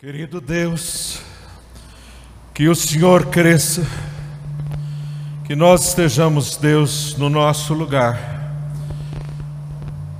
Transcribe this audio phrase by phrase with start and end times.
[0.00, 1.20] Querido Deus,
[2.54, 3.84] que o Senhor cresça,
[5.44, 8.54] que nós estejamos, Deus, no nosso lugar.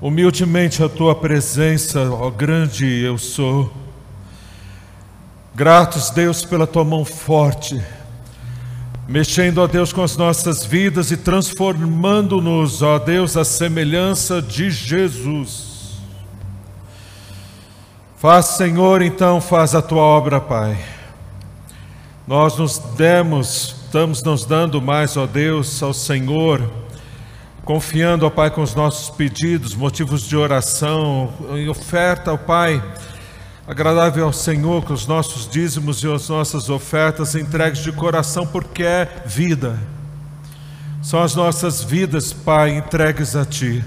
[0.01, 3.73] Humildemente a tua presença, ó grande eu sou.
[5.55, 7.81] Gratos, Deus, pela tua mão forte,
[9.07, 15.68] mexendo, ó Deus, com as nossas vidas e transformando-nos, ó Deus, à semelhança de Jesus.
[18.21, 20.77] Faz, Senhor, então, faz a tua obra, Pai.
[22.27, 26.69] Nós nos demos, estamos nos dando mais, ó Deus, ao Senhor,
[27.65, 32.83] confiando, ó Pai, com os nossos pedidos, motivos de oração, em oferta, ó Pai,
[33.69, 38.83] agradável ao Senhor, com os nossos dízimos e as nossas ofertas entregues de coração, porque
[38.83, 39.79] é vida.
[41.01, 43.85] São as nossas vidas, Pai, entregues a Ti.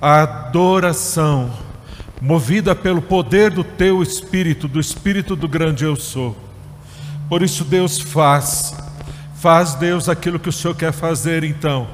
[0.00, 1.66] A adoração
[2.20, 6.36] movida pelo poder do teu Espírito, do Espírito do grande eu sou.
[7.28, 8.76] Por isso, Deus faz,
[9.36, 11.86] faz Deus aquilo que o Senhor quer fazer então.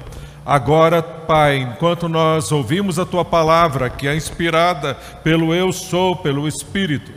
[0.47, 6.47] Agora, Pai, enquanto nós ouvimos a tua palavra, que é inspirada pelo eu sou, pelo
[6.47, 7.11] Espírito,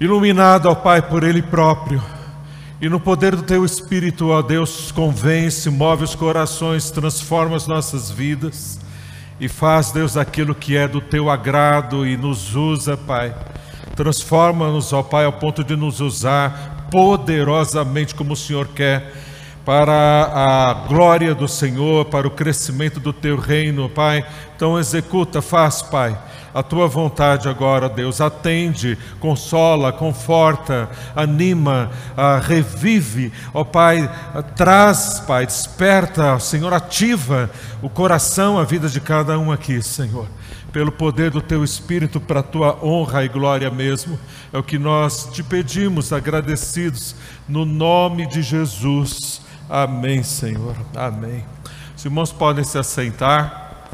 [0.00, 2.02] iluminada, ó Pai, por Ele próprio,
[2.80, 8.10] e no poder do teu Espírito, ó Deus, convence, move os corações, transforma as nossas
[8.10, 8.78] vidas
[9.40, 13.34] e faz, Deus, aquilo que é do teu agrado e nos usa, Pai.
[13.94, 19.12] Transforma-nos, ó Pai, ao ponto de nos usar poderosamente como o Senhor quer,
[19.68, 24.24] para a glória do Senhor, para o crescimento do teu reino, Pai.
[24.56, 26.16] Então executa, faz, Pai
[26.54, 28.22] a tua vontade agora, Deus.
[28.22, 34.10] Atende, consola, conforta, anima, uh, revive, ó Pai,
[34.56, 37.50] traz, Pai, desperta, Senhor, ativa
[37.82, 40.26] o coração, a vida de cada um aqui, Senhor.
[40.72, 44.18] Pelo poder do teu Espírito, para a tua honra e glória mesmo,
[44.50, 47.14] é o que nós te pedimos, agradecidos,
[47.46, 49.46] no nome de Jesus.
[49.70, 50.74] Amém, Senhor.
[50.96, 51.44] Amém.
[51.94, 53.84] Os irmãos podem se assentar.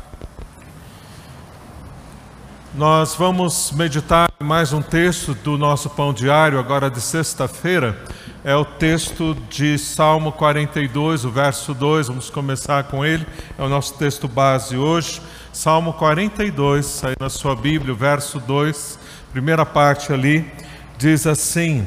[2.73, 7.99] Nós vamos meditar mais um texto do nosso pão diário, agora de sexta-feira.
[8.45, 12.07] É o texto de Salmo 42, o verso 2.
[12.07, 13.27] Vamos começar com ele.
[13.59, 15.21] É o nosso texto base hoje.
[15.53, 18.97] Salmo 42, aí na sua Bíblia, o verso 2,
[19.33, 20.49] primeira parte ali,
[20.97, 21.85] diz assim: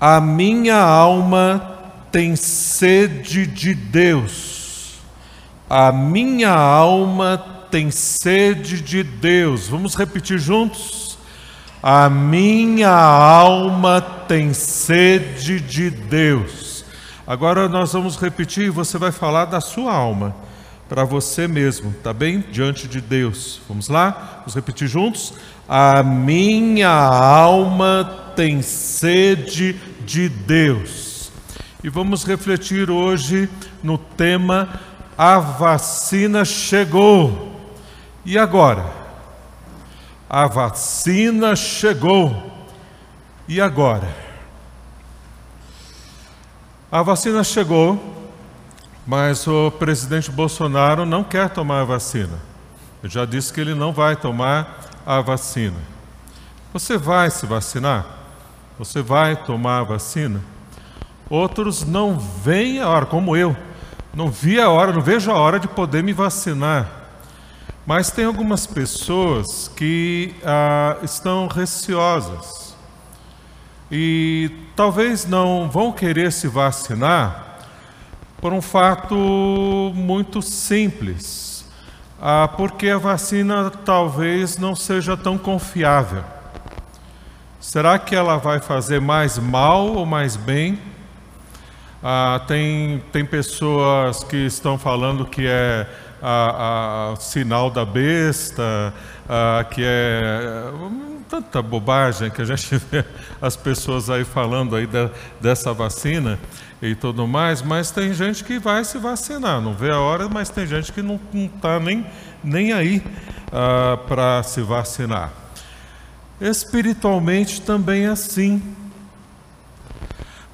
[0.00, 1.77] A minha alma
[2.10, 4.98] tem sede de Deus,
[5.68, 7.36] a minha alma
[7.70, 9.68] tem sede de Deus.
[9.68, 11.18] Vamos repetir juntos?
[11.82, 16.84] A minha alma tem sede de Deus.
[17.26, 20.34] Agora nós vamos repetir e você vai falar da sua alma,
[20.88, 22.42] para você mesmo, tá bem?
[22.50, 23.60] Diante de Deus.
[23.68, 24.38] Vamos lá?
[24.38, 25.34] Vamos repetir juntos?
[25.68, 29.76] A minha alma tem sede
[30.06, 31.07] de Deus.
[31.82, 33.48] E vamos refletir hoje
[33.84, 34.80] no tema
[35.16, 37.54] A vacina chegou.
[38.24, 38.84] E agora?
[40.28, 42.52] A vacina chegou.
[43.46, 44.08] E agora?
[46.90, 48.28] A vacina chegou,
[49.06, 52.40] mas o presidente Bolsonaro não quer tomar a vacina.
[53.02, 55.78] Eu já disse que ele não vai tomar a vacina.
[56.72, 58.04] Você vai se vacinar?
[58.78, 60.42] Você vai tomar a vacina?
[61.30, 63.56] Outros não veem a hora, como eu,
[64.14, 66.88] não vi a hora, não vejo a hora de poder me vacinar.
[67.86, 72.76] Mas tem algumas pessoas que ah, estão receosas
[73.90, 77.60] e talvez não vão querer se vacinar
[78.40, 79.14] por um fato
[79.94, 81.64] muito simples,
[82.20, 86.24] ah, porque a vacina talvez não seja tão confiável.
[87.60, 90.78] Será que ela vai fazer mais mal ou mais bem?
[92.02, 95.86] Ah, tem, tem pessoas que estão falando que é
[96.22, 98.94] a, a sinal da besta,
[99.28, 100.70] a, que é
[101.28, 103.04] tanta bobagem que a gente vê
[103.40, 106.38] as pessoas aí falando aí da, dessa vacina
[106.80, 110.48] e tudo mais, mas tem gente que vai se vacinar, não vê a hora, mas
[110.48, 112.06] tem gente que não está nem,
[112.42, 113.02] nem aí
[113.52, 115.32] ah, para se vacinar.
[116.40, 118.62] Espiritualmente também é assim.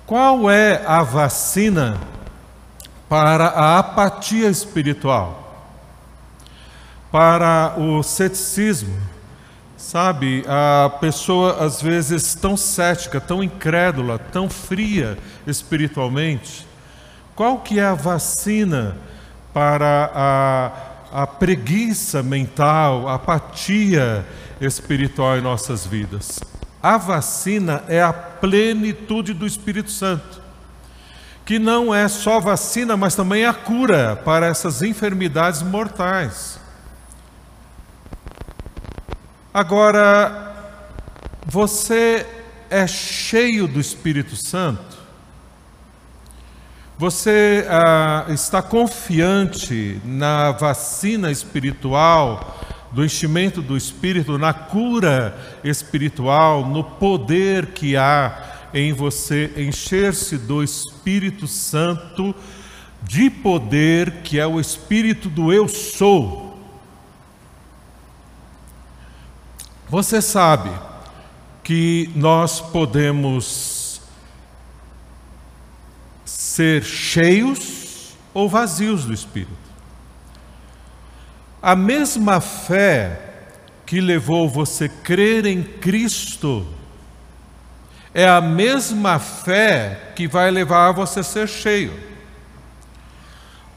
[0.06, 1.98] Qual é a vacina
[3.08, 5.44] para a apatia espiritual?
[7.14, 8.92] para o ceticismo.
[9.76, 15.16] Sabe, a pessoa às vezes tão cética, tão incrédula, tão fria
[15.46, 16.66] espiritualmente.
[17.36, 18.96] Qual que é a vacina
[19.52, 24.26] para a, a preguiça mental, a apatia
[24.60, 26.40] espiritual em nossas vidas.
[26.84, 30.42] A vacina é a plenitude do Espírito Santo,
[31.42, 36.60] que não é só vacina, mas também a cura para essas enfermidades mortais.
[39.54, 40.54] Agora,
[41.46, 42.26] você
[42.68, 44.98] é cheio do Espírito Santo?
[46.98, 52.60] Você ah, está confiante na vacina espiritual,
[52.94, 60.62] do enchimento do Espírito, na cura espiritual, no poder que há em você encher-se do
[60.62, 62.32] Espírito Santo,
[63.02, 66.56] de poder que é o Espírito do Eu Sou.
[69.88, 70.70] Você sabe
[71.64, 74.00] que nós podemos
[76.24, 79.63] ser cheios ou vazios do Espírito.
[81.66, 83.18] A mesma fé
[83.86, 86.66] que levou você a crer em Cristo
[88.12, 91.98] é a mesma fé que vai levar você a ser cheio.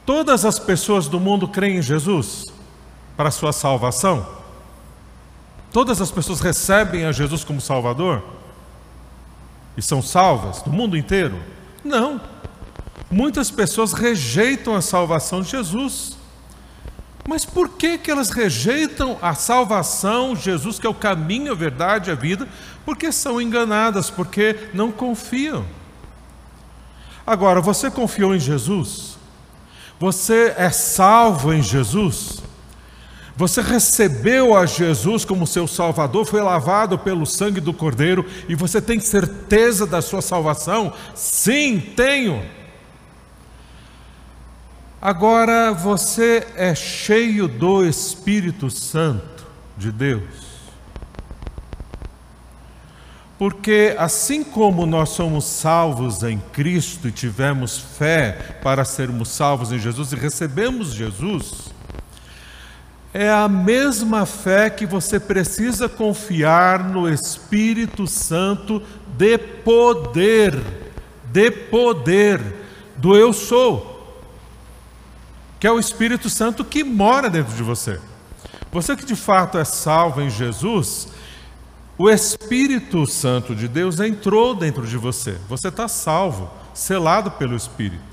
[0.06, 2.44] Todas as pessoas do mundo creem em Jesus
[3.16, 4.28] para sua salvação?
[5.72, 8.22] Todas as pessoas recebem a Jesus como Salvador?
[9.78, 11.42] E são salvas do mundo inteiro?
[11.86, 12.20] Não.
[13.10, 16.17] Muitas pessoas rejeitam a salvação de Jesus.
[17.28, 22.10] Mas por que, que elas rejeitam a salvação, Jesus, que é o caminho, a verdade,
[22.10, 22.48] a vida?
[22.86, 25.66] Porque são enganadas, porque não confiam.
[27.26, 29.18] Agora, você confiou em Jesus?
[30.00, 32.42] Você é salvo em Jesus?
[33.36, 38.82] Você recebeu a Jesus como seu Salvador, foi lavado pelo sangue do Cordeiro e você
[38.82, 40.94] tem certeza da sua salvação?
[41.14, 42.42] Sim, tenho.
[45.00, 49.46] Agora você é cheio do Espírito Santo
[49.78, 50.48] de Deus.
[53.38, 59.78] Porque assim como nós somos salvos em Cristo e tivemos fé para sermos salvos em
[59.78, 61.72] Jesus e recebemos Jesus,
[63.14, 68.82] é a mesma fé que você precisa confiar no Espírito Santo
[69.16, 70.60] de poder,
[71.32, 72.42] de poder
[72.96, 73.97] do eu sou
[75.60, 78.00] que é o Espírito Santo que mora dentro de você.
[78.72, 81.08] Você que de fato é salvo em Jesus,
[81.98, 85.38] o Espírito Santo de Deus entrou dentro de você.
[85.50, 88.04] Você está salvo, selado pelo Espírito.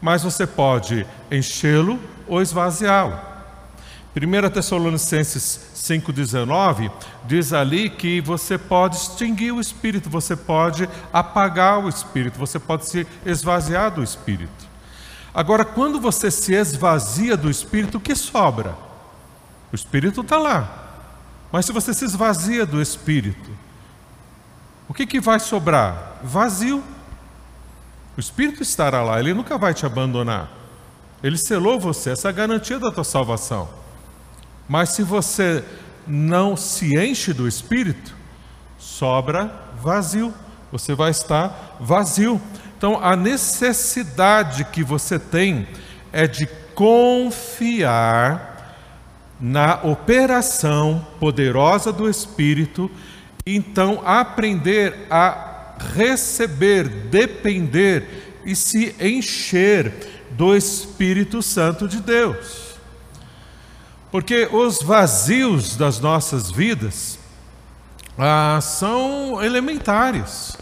[0.00, 3.18] Mas você pode enchê-lo ou esvaziá-lo.
[4.14, 6.90] 1 Tessalonicenses 5,19
[7.24, 12.86] diz ali que você pode extinguir o Espírito, você pode apagar o Espírito, você pode
[12.86, 14.67] se esvaziar do Espírito.
[15.38, 18.74] Agora, quando você se esvazia do Espírito, o que sobra?
[19.72, 20.68] O Espírito está lá.
[21.52, 23.48] Mas se você se esvazia do Espírito,
[24.88, 26.18] o que, que vai sobrar?
[26.24, 26.82] Vazio.
[28.16, 30.50] O Espírito estará lá, ele nunca vai te abandonar.
[31.22, 33.68] Ele selou você, essa é a garantia da tua salvação.
[34.68, 35.64] Mas se você
[36.04, 38.12] não se enche do Espírito,
[38.76, 40.34] sobra vazio.
[40.72, 42.42] Você vai estar vazio.
[42.78, 45.66] Então, a necessidade que você tem
[46.12, 46.46] é de
[46.76, 48.46] confiar
[49.40, 52.88] na operação poderosa do Espírito,
[53.44, 59.92] então aprender a receber, depender e se encher
[60.30, 62.76] do Espírito Santo de Deus.
[64.12, 67.18] Porque os vazios das nossas vidas
[68.16, 70.56] ah, são elementares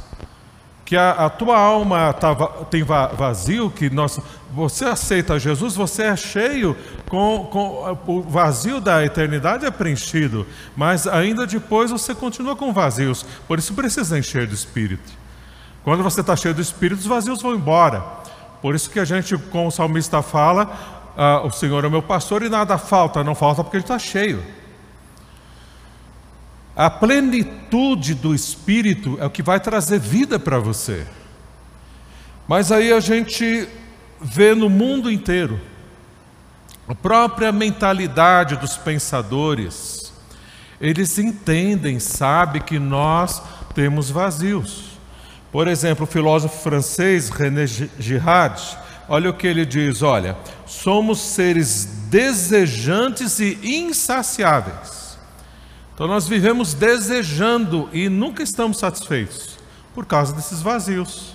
[0.87, 2.33] que a, a tua alma tá,
[2.71, 4.21] tem vazio, que nós,
[4.53, 6.77] você aceita Jesus, você é cheio,
[7.09, 13.27] com, com o vazio da eternidade é preenchido, mas ainda depois você continua com vazios,
[13.49, 15.13] por isso precisa encher do Espírito.
[15.83, 18.01] Quando você está cheio do Espírito, os vazios vão embora.
[18.63, 22.45] Por isso que a gente, como o salmista fala, ah, o Senhor é meu pastor
[22.45, 24.43] e nada falta, não falta porque ele está cheio.
[26.77, 31.07] A plenitude do Espírito é o que vai trazer vida para você.
[32.47, 33.67] Mas aí a gente
[34.21, 35.59] vê no mundo inteiro
[36.87, 40.13] a própria mentalidade dos pensadores.
[40.79, 43.43] Eles entendem, sabem que nós
[43.75, 44.99] temos vazios.
[45.51, 48.63] Por exemplo, o filósofo francês René Girard,
[49.09, 55.06] olha o que ele diz: olha, somos seres desejantes e insaciáveis.
[55.97, 59.59] Então nós vivemos desejando e nunca estamos satisfeitos
[59.95, 61.35] por causa desses vazios.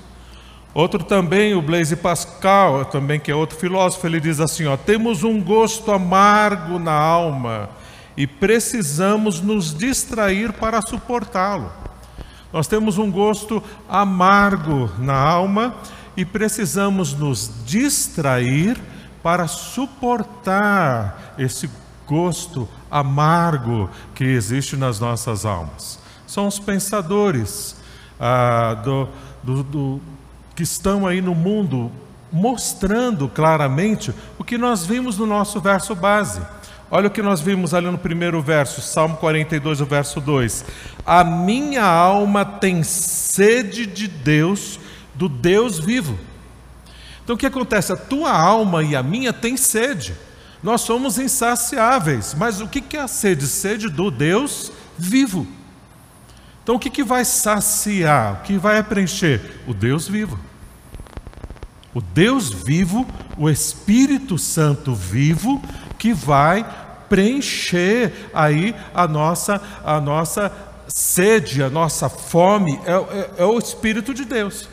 [0.71, 5.23] Outro também, o Blaise Pascal, também que é outro filósofo, ele diz assim: ó, temos
[5.23, 7.71] um gosto amargo na alma
[8.15, 11.71] e precisamos nos distrair para suportá-lo.
[12.53, 15.73] Nós temos um gosto amargo na alma
[16.15, 18.77] e precisamos nos distrair
[19.23, 21.67] para suportar esse
[22.05, 25.99] gosto amargo que existe nas nossas almas.
[26.27, 27.75] São os pensadores
[28.19, 29.09] ah, do,
[29.43, 30.01] do, do,
[30.55, 31.91] que estão aí no mundo
[32.31, 36.41] mostrando claramente o que nós vimos no nosso verso base.
[36.89, 40.65] Olha o que nós vimos ali no primeiro verso, Salmo 42, o verso 2.
[41.05, 44.79] A minha alma tem sede de Deus,
[45.15, 46.17] do Deus vivo.
[47.23, 47.93] Então o que acontece?
[47.93, 50.15] A tua alma e a minha têm sede.
[50.63, 53.47] Nós somos insaciáveis, mas o que é a sede?
[53.47, 55.47] Sede do Deus vivo.
[56.63, 58.33] Então o que vai saciar?
[58.33, 59.41] O que vai preencher?
[59.67, 60.39] O Deus vivo.
[61.93, 63.05] O Deus vivo,
[63.37, 65.61] o Espírito Santo vivo,
[65.97, 66.65] que vai
[67.09, 70.51] preencher aí a nossa, a nossa
[70.87, 74.69] sede, a nossa fome, é, é, é o Espírito de Deus.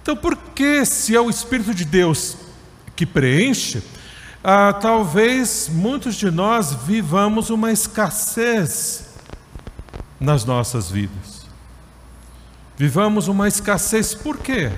[0.00, 2.36] Então, por que, se é o Espírito de Deus
[2.96, 3.82] que preenche,
[4.42, 9.08] ah, talvez muitos de nós vivamos uma escassez
[10.20, 11.46] nas nossas vidas.
[12.76, 14.70] Vivamos uma escassez, por quê?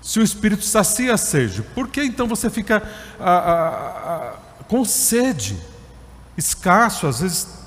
[0.00, 2.82] Se o Espírito sacia a sede, por que então você fica
[3.20, 5.58] ah, ah, ah com sede,
[6.36, 7.58] escasso, às vezes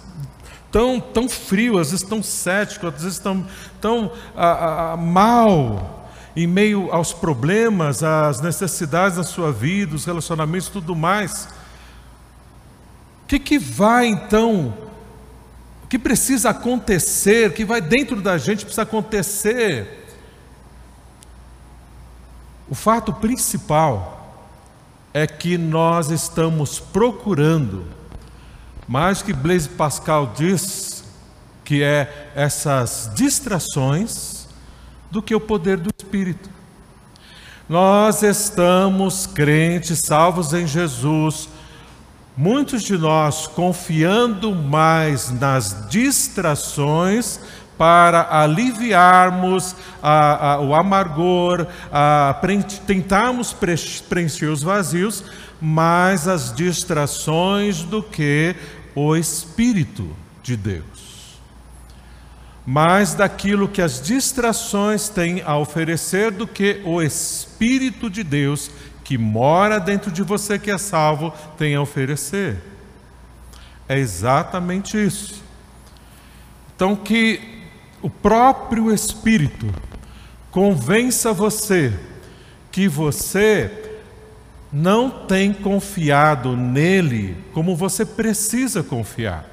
[0.71, 3.45] tão, tão frio, às vezes tão cético, às vezes tão,
[3.79, 6.00] tão ah, ah, mal,
[6.35, 11.47] em meio aos problemas, às necessidades da sua vida, os relacionamentos e tudo mais.
[13.23, 14.73] O que, que vai então,
[15.83, 20.05] o que precisa acontecer, o que vai dentro da gente precisa acontecer?
[22.69, 24.21] O fato principal
[25.13, 27.85] é que nós estamos procurando,
[28.87, 31.03] mais que Blaise Pascal diz,
[31.65, 34.47] que é essas distrações,
[35.11, 36.49] do que o poder do Espírito.
[37.69, 41.47] Nós estamos crentes, salvos em Jesus,
[42.35, 47.39] muitos de nós confiando mais nas distrações
[47.77, 52.37] para aliviarmos a, a, o amargor, a,
[52.85, 53.55] tentarmos
[54.09, 55.23] preencher os vazios,
[55.61, 58.53] mais as distrações do que
[58.93, 60.09] o Espírito
[60.43, 60.90] de Deus.
[62.65, 68.69] Mais daquilo que as distrações têm a oferecer do que o Espírito de Deus
[69.03, 72.57] que mora dentro de você que é salvo tem a oferecer.
[73.89, 75.43] É exatamente isso.
[76.75, 77.41] Então que
[78.01, 79.67] o próprio Espírito
[80.49, 81.93] convença você
[82.71, 83.69] que você
[84.71, 89.45] não tem confiado nele como você precisa confiar.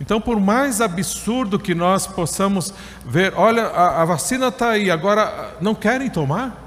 [0.00, 2.72] Então, por mais absurdo que nós possamos
[3.04, 6.64] ver, olha, a, a vacina está aí, agora não querem tomar?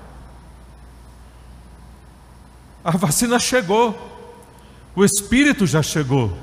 [2.84, 3.98] A vacina chegou,
[4.96, 6.38] o Espírito já chegou.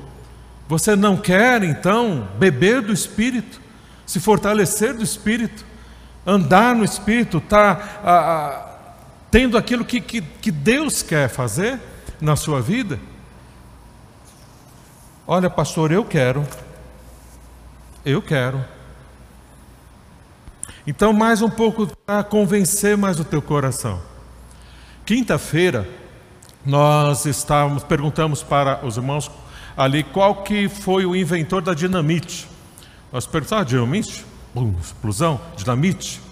[0.67, 3.69] Você não quer então beber do Espírito?
[4.09, 5.67] se fortalecer do Espírito,
[6.27, 8.79] andar no Espírito, tá,
[9.31, 11.79] tendo aquilo que, que, que Deus quer fazer
[12.19, 12.99] na sua vida?
[15.27, 16.43] Olha, pastor, eu quero.
[18.09, 18.65] Eu quero.
[20.87, 24.01] Então, mais um pouco para convencer mais o teu coração.
[25.05, 25.87] Quinta-feira,
[26.65, 29.31] nós estávamos, perguntamos para os irmãos
[29.77, 32.49] ali qual que foi o inventor da dinamite.
[33.13, 34.25] Nós perguntamos, ah, dinamite?
[34.55, 36.23] Bum, explosão, dinamite.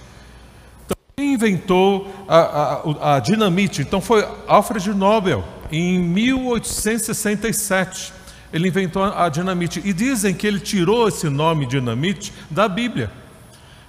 [0.86, 3.82] Então, quem inventou a, a, a dinamite?
[3.82, 8.14] Então foi Alfred Nobel, em 1867.
[8.52, 9.80] Ele inventou a dinamite.
[9.84, 13.10] E dizem que ele tirou esse nome dinamite da Bíblia.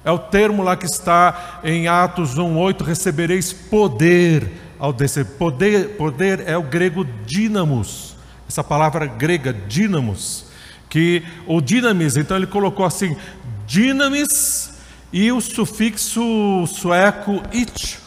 [0.03, 4.49] É o termo lá que está em Atos 1,8: recebereis poder
[4.79, 5.25] ao descer.
[5.25, 8.15] Poder, poder é o grego dínamos.
[8.47, 10.47] Essa palavra grega, dínamos
[10.89, 13.15] que o dinamis, então ele colocou assim,
[13.65, 14.73] dinamis
[15.11, 17.99] e o sufixo sueco it.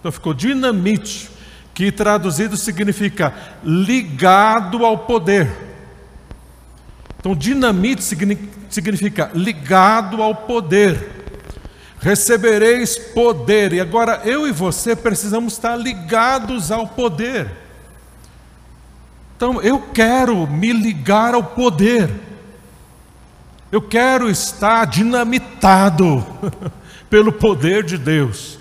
[0.00, 1.30] Então ficou dinamite,
[1.74, 3.32] que traduzido significa
[3.64, 5.50] ligado ao poder.
[7.18, 8.02] Então dinamite
[8.68, 11.22] significa ligado ao poder.
[12.00, 13.72] Recebereis poder.
[13.72, 17.48] E agora eu e você precisamos estar ligados ao poder.
[19.36, 22.10] Então eu quero me ligar ao poder.
[23.70, 26.26] Eu quero estar dinamitado
[27.08, 28.58] pelo poder de Deus,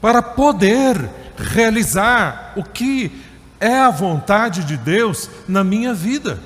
[0.00, 3.10] para poder realizar o que
[3.60, 6.38] é a vontade de Deus na minha vida.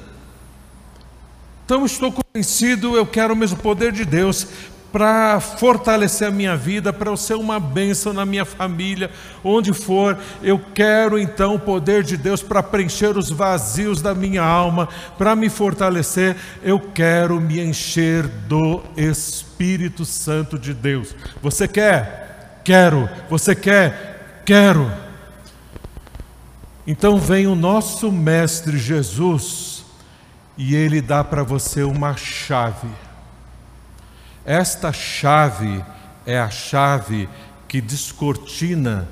[1.64, 4.47] Então estou convencido, eu quero o mesmo poder de Deus
[4.92, 9.11] para fortalecer a minha vida, para eu ser uma bênção na minha família,
[9.45, 14.42] onde for, eu quero então o poder de Deus para preencher os vazios da minha
[14.42, 21.14] alma, para me fortalecer, eu quero me encher do Espírito Santo de Deus.
[21.42, 22.61] Você quer?
[22.64, 23.09] Quero.
[23.28, 24.17] Você quer?
[24.49, 24.90] Quero.
[26.87, 29.85] Então vem o nosso Mestre Jesus
[30.57, 32.88] e ele dá para você uma chave.
[34.47, 35.85] Esta chave
[36.25, 37.28] é a chave
[37.69, 39.07] que descortina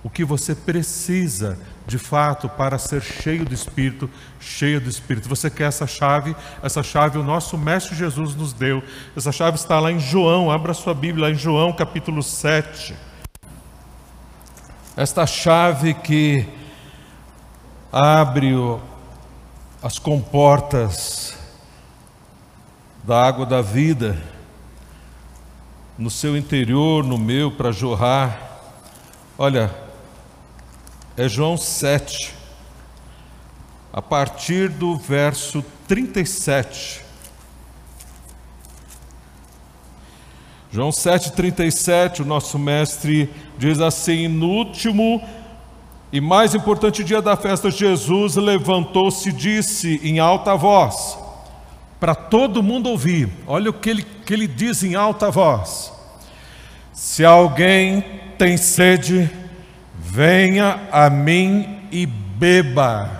[0.00, 5.28] o que você precisa de fato para ser cheio do Espírito, cheio do Espírito.
[5.28, 6.36] Você quer essa chave?
[6.62, 8.80] Essa chave o nosso Mestre Jesus nos deu.
[9.16, 12.94] Essa chave está lá em João, abra sua Bíblia, lá em João capítulo 7.
[14.94, 16.46] Esta chave que
[17.90, 18.78] abre o,
[19.82, 21.34] as comportas
[23.02, 24.18] da água da vida
[25.96, 28.38] no seu interior, no meu, para jorrar.
[29.38, 29.74] Olha,
[31.16, 32.34] é João 7,
[33.94, 37.01] a partir do verso 37.
[40.72, 45.22] João 7,37, o nosso mestre diz assim: No último
[46.10, 51.18] e mais importante dia da festa, Jesus levantou-se e disse em alta voz,
[52.00, 55.92] para todo mundo ouvir, olha o que ele, que ele diz em alta voz:
[56.94, 58.02] Se alguém
[58.38, 59.30] tem sede,
[59.94, 63.10] venha a mim e beba.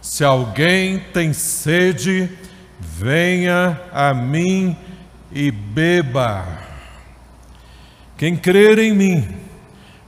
[0.00, 2.30] Se alguém tem sede,
[2.80, 4.89] venha a mim e
[5.50, 6.58] beba.
[8.16, 9.28] Quem crer em mim,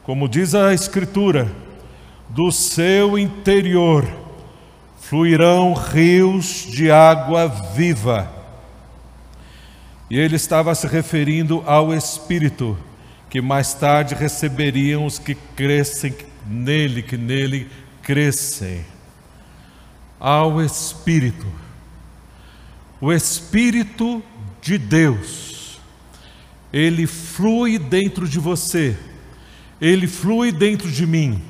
[0.03, 1.51] como diz a Escritura,
[2.29, 4.23] do seu interior
[5.13, 8.33] fluirão rios de água viva.
[10.09, 12.79] E ele estava se referindo ao Espírito,
[13.29, 16.15] que mais tarde receberiam os que crescem
[16.47, 17.69] nele, que nele
[18.03, 18.87] crescem.
[20.19, 21.47] Ao Espírito.
[22.99, 24.23] O Espírito
[24.63, 25.79] de Deus,
[26.73, 28.97] ele flui dentro de você,
[29.81, 31.43] ele flui dentro de mim.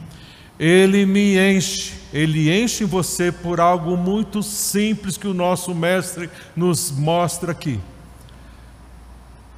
[0.58, 6.90] Ele me enche, ele enche você por algo muito simples que o nosso mestre nos
[6.90, 7.80] mostra aqui.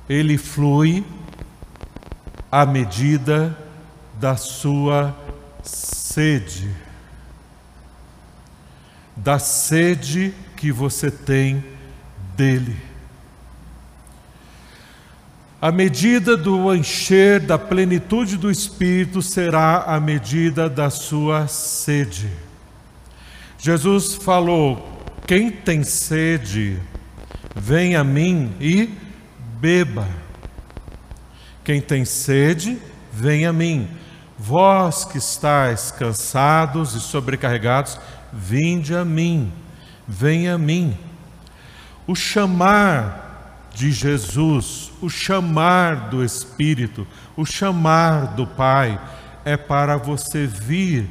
[0.08, 1.04] Ele flui
[2.50, 3.56] à medida
[4.18, 5.14] da sua
[5.62, 6.70] sede,
[9.16, 11.64] da sede que você tem
[12.36, 12.93] dele.
[15.64, 22.30] A medida do encher da plenitude do Espírito será a medida da sua sede.
[23.58, 26.78] Jesus falou: Quem tem sede,
[27.56, 28.90] vem a mim e
[29.58, 30.06] beba.
[31.64, 32.78] Quem tem sede,
[33.10, 33.88] vem a mim.
[34.38, 37.98] Vós que estáis cansados e sobrecarregados,
[38.30, 39.50] vinde a mim,
[40.06, 40.94] vem a mim.
[42.06, 48.98] O chamar de Jesus, o chamar do Espírito, o chamar do Pai,
[49.44, 51.06] é para você vir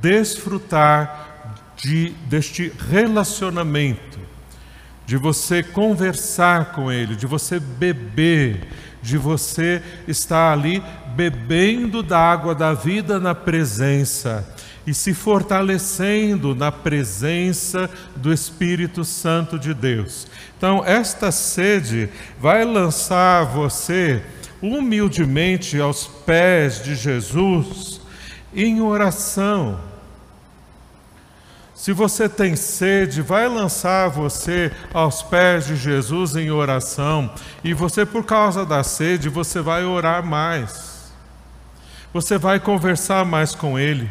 [0.00, 4.18] desfrutar de, deste relacionamento,
[5.04, 8.66] de você conversar com Ele, de você beber,
[9.02, 10.82] de você estar ali
[11.14, 14.53] bebendo da água da vida na presença
[14.86, 20.26] e se fortalecendo na presença do Espírito Santo de Deus.
[20.56, 24.22] Então, esta sede vai lançar você
[24.60, 28.00] humildemente aos pés de Jesus
[28.54, 29.80] em oração.
[31.74, 37.30] Se você tem sede, vai lançar você aos pés de Jesus em oração,
[37.62, 41.12] e você, por causa da sede, você vai orar mais,
[42.10, 44.08] você vai conversar mais com Ele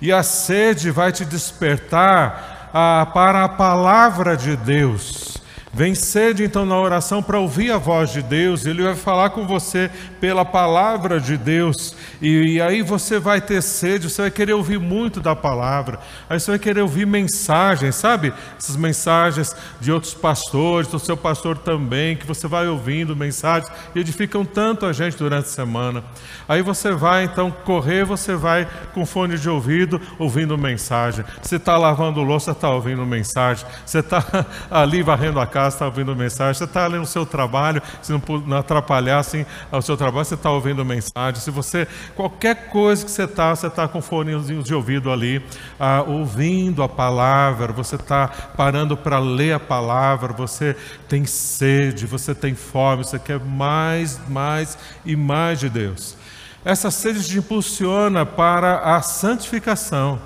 [0.00, 5.37] e a sede vai te despertar ah, para a palavra de Deus.
[5.78, 9.46] Vem sede então na oração para ouvir a voz de Deus, Ele vai falar com
[9.46, 9.88] você
[10.20, 14.80] pela palavra de Deus, e, e, aí você vai ter sede, você vai querer ouvir
[14.80, 18.34] muito da palavra, aí você vai querer ouvir mensagens, sabe?
[18.58, 24.00] Essas mensagens de outros pastores, do seu pastor também, que você vai ouvindo mensagens e
[24.00, 26.02] edificam tanto a gente durante a semana.
[26.48, 31.24] Aí você vai então correr, você vai com fone de ouvido ouvindo mensagem.
[31.40, 33.64] Você está lavando louça, está ouvindo mensagem.
[33.86, 36.54] Você está ali varrendo a casa casa, está ouvindo mensagem.
[36.54, 40.34] Você está ali no seu trabalho, se não, não atrapalhar assim, o seu trabalho, você
[40.34, 41.40] está ouvindo mensagem.
[41.40, 45.44] Se você, qualquer coisa que você está, você está com fonezinhos de ouvido ali,
[45.78, 50.76] ah, ouvindo a palavra, você está parando para ler a palavra, você
[51.08, 56.16] tem sede, você tem fome, você quer mais, mais e mais de Deus.
[56.64, 60.20] Essa sede te impulsiona para a santificação.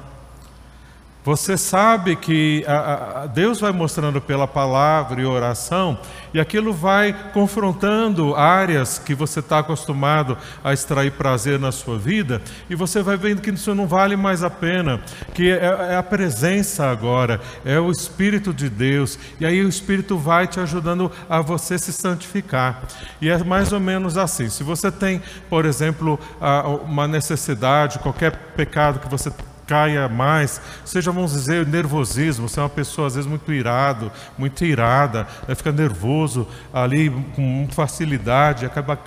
[1.24, 5.96] Você sabe que a, a, Deus vai mostrando pela palavra e oração,
[6.34, 12.42] e aquilo vai confrontando áreas que você está acostumado a extrair prazer na sua vida,
[12.68, 15.00] e você vai vendo que isso não vale mais a pena,
[15.32, 20.18] que é, é a presença agora, é o Espírito de Deus, e aí o Espírito
[20.18, 22.82] vai te ajudando a você se santificar.
[23.20, 26.18] E é mais ou menos assim: se você tem, por exemplo,
[26.84, 29.30] uma necessidade, qualquer pecado que você
[29.66, 32.48] caia mais, seja, vamos dizer, nervosismo.
[32.48, 35.54] Você é uma pessoa, às vezes, muito irado, muito irada, né?
[35.54, 38.98] fica nervoso ali com facilidade, acaba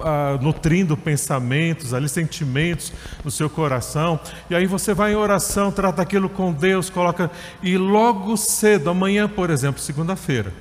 [0.00, 2.92] ah, nutrindo pensamentos, ali, sentimentos
[3.24, 4.18] no seu coração.
[4.48, 7.30] E aí você vai em oração, trata aquilo com Deus, coloca.
[7.62, 10.52] E logo cedo, amanhã, por exemplo, segunda-feira,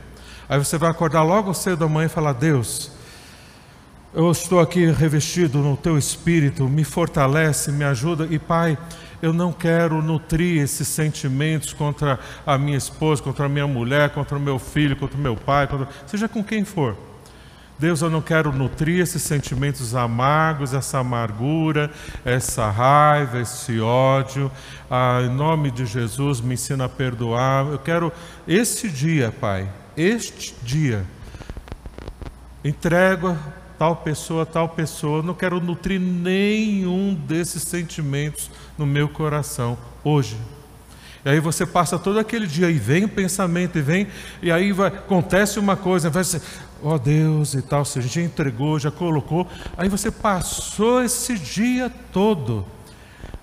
[0.48, 3.00] aí você vai acordar logo cedo amanhã e falar: Deus.
[4.12, 8.76] Eu estou aqui revestido no teu espírito, me fortalece, me ajuda e Pai,
[9.22, 14.38] eu não quero nutrir esses sentimentos contra a minha esposa, contra a minha mulher, contra
[14.38, 15.88] o meu filho, contra o meu pai, contra...
[16.08, 16.96] seja com quem for.
[17.80, 21.90] Deus, eu não quero nutrir esses sentimentos amargos, essa amargura,
[22.26, 24.52] essa raiva, esse ódio.
[24.92, 27.68] Ah, em nome de Jesus, me ensina a perdoar.
[27.68, 28.12] Eu quero
[28.46, 31.06] esse dia, Pai, este dia,
[32.66, 33.38] entrego
[33.78, 35.24] tal pessoa, tal pessoa.
[35.24, 40.38] Não quero nutrir nenhum desses sentimentos no meu coração hoje.
[41.26, 44.08] E aí você passa todo aquele dia e vem o pensamento e vem
[44.42, 46.42] e aí vai, acontece uma coisa, vai ser,
[46.82, 49.46] ó oh Deus e tal, você já entregou, já colocou,
[49.78, 52.66] aí você passou esse dia todo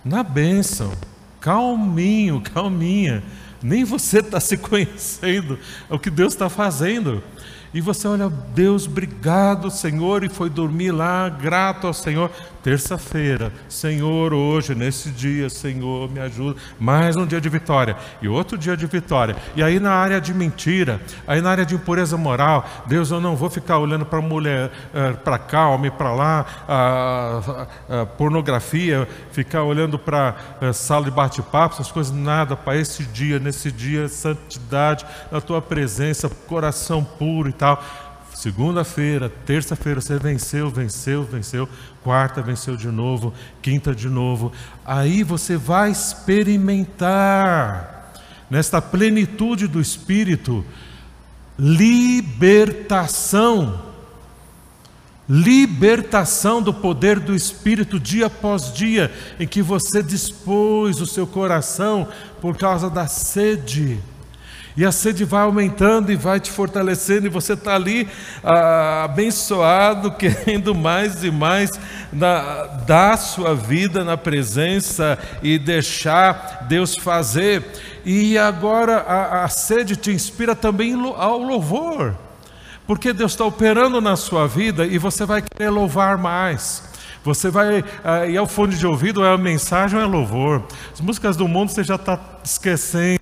[0.03, 0.91] na bênção,
[1.39, 3.23] calminho, calminha,
[3.63, 5.59] nem você está se conhecendo
[5.91, 7.23] o que Deus está fazendo.
[7.75, 12.31] E você olha, Deus, obrigado, Senhor, e foi dormir lá, grato ao Senhor.
[12.67, 16.59] Terça-feira, Senhor, hoje, nesse dia, Senhor, me ajuda.
[16.81, 19.37] Mais um dia de vitória e outro dia de vitória.
[19.55, 23.37] E aí na área de mentira, aí na área de impureza moral, Deus, eu não
[23.37, 29.07] vou ficar olhando para mulher, eh, para cá, homem para lá, a, a, a, pornografia,
[29.31, 34.09] ficar olhando para eh, sala de bate-papo, essas coisas, nada, para esse dia, nesse dia,
[34.09, 38.06] santidade, na tua presença, coração puro e tal tal.
[38.37, 41.67] Segunda-feira, terça-feira você venceu, venceu, venceu.
[42.05, 44.53] Quarta venceu de novo, quinta de novo.
[44.85, 48.13] Aí você vai experimentar
[48.51, 50.63] nesta plenitude do espírito
[51.59, 53.87] libertação.
[55.27, 62.07] Libertação do poder do Espírito dia após dia, em que você dispôs o seu coração
[62.41, 63.99] por causa da sede
[64.77, 68.07] e a sede vai aumentando e vai te fortalecendo, e você está ali
[68.45, 71.71] ah, abençoado, querendo mais e mais
[72.13, 77.65] na, dar sua vida na presença e deixar Deus fazer.
[78.05, 82.15] E agora a, a sede te inspira também ao louvor,
[82.87, 86.85] porque Deus está operando na sua vida e você vai querer louvar mais.
[87.25, 90.63] Você vai, ah, e é o fone de ouvido, é a mensagem, é louvor.
[90.93, 93.16] As músicas do mundo você já está esquecendo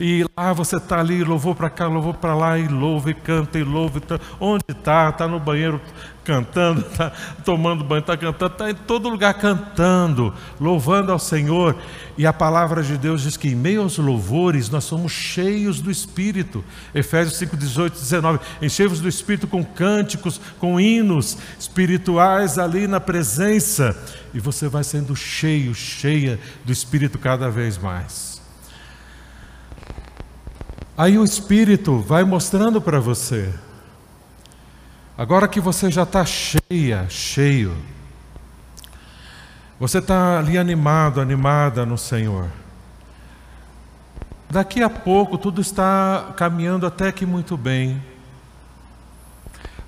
[0.00, 3.58] e lá você está ali, louvou para cá, louvou para lá, e louva, e canta,
[3.58, 4.00] e louva.
[4.00, 5.10] Tá, onde está?
[5.10, 5.80] Está no banheiro
[6.24, 7.12] cantando, está
[7.44, 11.76] tomando banho, está cantando, está em todo lugar cantando, louvando ao Senhor.
[12.16, 15.90] E a palavra de Deus diz que em meio aos louvores nós somos cheios do
[15.90, 16.64] Espírito.
[16.94, 18.40] Efésios 5, 18, 19.
[18.62, 23.96] Enchemos do Espírito com cânticos, com hinos espirituais ali na presença.
[24.32, 28.33] E você vai sendo cheio, cheia do Espírito cada vez mais.
[30.96, 33.52] Aí o Espírito vai mostrando para você.
[35.18, 37.76] Agora que você já está cheia, cheio,
[39.78, 42.48] você está ali animado, animada no Senhor.
[44.48, 48.00] Daqui a pouco tudo está caminhando até que muito bem.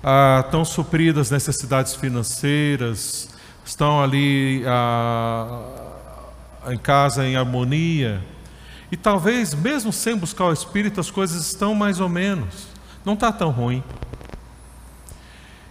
[0.03, 3.29] Ah, estão supridas necessidades financeiras,
[3.65, 5.61] estão ali ah,
[6.67, 8.21] em casa em harmonia
[8.91, 12.67] e talvez, mesmo sem buscar o Espírito, as coisas estão mais ou menos,
[13.03, 13.83] não está tão ruim.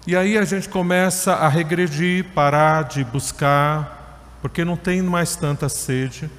[0.06, 5.68] E aí a gente começa a regredir, parar de buscar, porque não tem mais tanta
[5.68, 6.30] sede.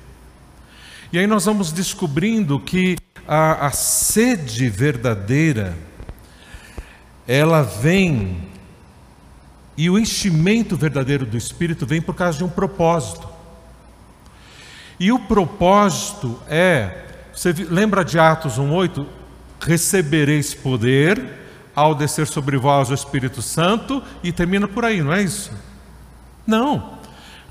[1.11, 2.95] E aí nós vamos descobrindo que
[3.27, 5.77] a, a sede verdadeira
[7.27, 8.41] ela vem,
[9.75, 13.26] e o enchimento verdadeiro do Espírito vem por causa de um propósito.
[14.99, 19.05] E o propósito é, você lembra de Atos 1,8?
[19.59, 21.37] Recebereis poder
[21.77, 25.51] ao descer sobre vós o Espírito Santo, e termina por aí, não é isso?
[26.47, 26.97] Não.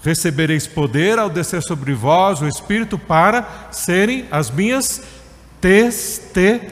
[0.03, 5.01] Recebereis poder ao descer sobre vós o Espírito para serem as minhas
[5.61, 6.67] testemunhas.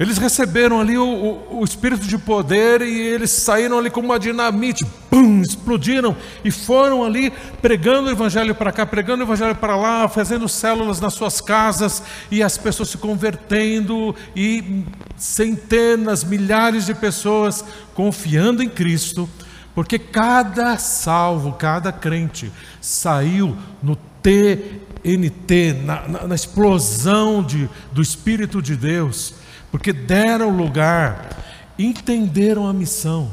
[0.00, 4.18] Eles receberam ali o, o, o, espírito de poder e eles saíram ali como uma
[4.18, 9.76] dinamite, pum, explodiram e foram ali pregando o evangelho para cá, pregando o evangelho para
[9.76, 14.82] lá, fazendo células nas suas casas e as pessoas se convertendo e
[15.16, 17.62] centenas, milhares de pessoas
[17.94, 19.28] confiando em Cristo,
[19.74, 22.50] porque cada salvo, cada crente
[22.80, 29.41] saiu no TNT, na, na, na explosão de, do Espírito de Deus
[29.72, 31.30] porque deram lugar,
[31.78, 33.32] entenderam a missão,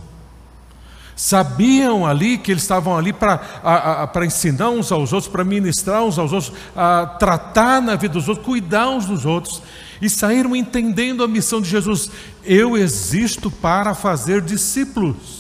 [1.13, 6.31] sabiam ali que eles estavam ali para ensinar uns aos outros, para ministrar uns aos
[6.31, 9.61] outros, a tratar na vida dos outros, cuidar uns dos outros,
[10.01, 12.09] e saíram entendendo a missão de Jesus:
[12.45, 15.38] eu existo para fazer discípulos.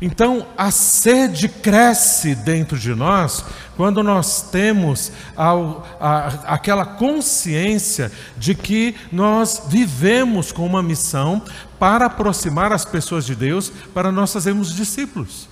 [0.00, 3.44] Então, a sede cresce dentro de nós
[3.76, 5.52] quando nós temos a,
[6.00, 11.42] a, aquela consciência de que nós vivemos com uma missão
[11.80, 15.48] para aproximar as pessoas de Deus, para nós fazermos discípulos.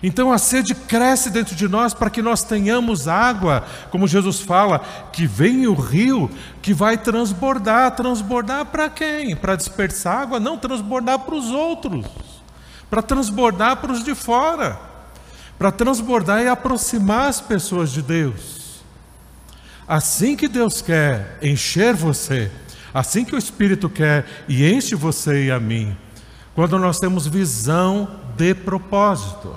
[0.00, 4.80] Então a sede cresce dentro de nós para que nós tenhamos água, como Jesus fala,
[5.12, 6.30] que vem o rio
[6.62, 7.96] que vai transbordar.
[7.96, 9.34] Transbordar para quem?
[9.34, 10.38] Para dispersar água?
[10.38, 12.35] Não, transbordar para os outros
[12.88, 14.78] para transbordar para os de fora,
[15.58, 18.80] para transbordar e aproximar as pessoas de Deus.
[19.88, 22.50] Assim que Deus quer encher você,
[22.92, 25.96] assim que o Espírito quer e enche você e a mim,
[26.54, 29.54] quando nós temos visão de propósito.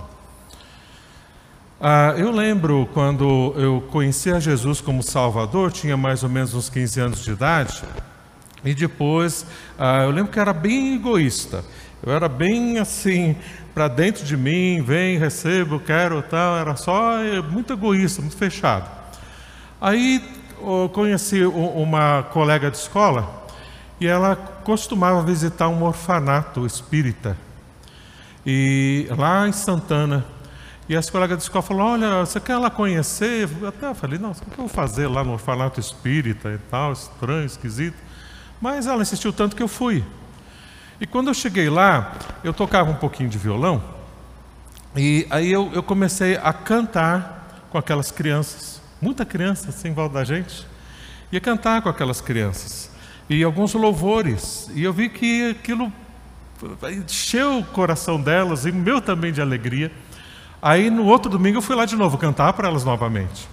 [1.81, 6.69] Ah, eu lembro quando eu conheci a Jesus como Salvador, tinha mais ou menos uns
[6.69, 7.81] 15 anos de idade,
[8.65, 9.45] e depois
[9.77, 11.63] ah, eu lembro que era bem egoísta.
[12.01, 13.35] Eu era bem assim,
[13.73, 18.89] para dentro de mim, vem, recebo, quero, tal, era só é, muito egoísta, muito fechado.
[19.81, 20.23] Aí
[20.93, 23.47] conheci uma colega de escola
[23.99, 27.37] e ela costumava visitar um orfanato espírita
[28.45, 30.25] e lá em Santana.
[30.87, 33.47] E as colegas de escola falaram, olha, você quer ela conhecer?
[33.61, 36.93] Eu até falei, não, o que eu vou fazer lá no orfanato espírita e tal,
[36.93, 37.97] estranho, esquisito.
[38.59, 40.03] Mas ela insistiu tanto que eu fui.
[41.01, 43.81] E quando eu cheguei lá, eu tocava um pouquinho de violão,
[44.95, 50.15] e aí eu, eu comecei a cantar com aquelas crianças, muita criança assim em volta
[50.15, 50.67] da gente,
[51.31, 52.91] ia cantar com aquelas crianças,
[53.29, 55.91] e alguns louvores, e eu vi que aquilo
[56.91, 59.91] encheu o coração delas, e meu também de alegria.
[60.61, 63.47] Aí no outro domingo eu fui lá de novo cantar para elas novamente.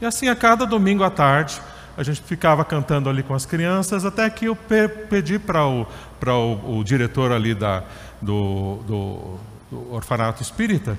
[0.00, 1.60] E assim, a cada domingo à tarde,
[1.96, 5.86] a gente ficava cantando ali com as crianças, até que eu pe pedi para o,
[6.30, 7.82] o, o, diretor ali da,
[8.20, 9.38] do, do,
[9.70, 10.96] do orfanato espírita